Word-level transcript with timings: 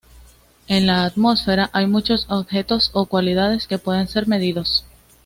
En 0.67 0.87
la 0.87 1.03
atmósfera, 1.05 1.69
hay 1.73 1.85
muchos 1.85 2.25
objetos 2.27 2.89
o 2.93 3.05
cualidades 3.05 3.67
que 3.67 3.77
pueden 3.77 4.07
ser 4.07 4.27
medidos. 4.27 4.83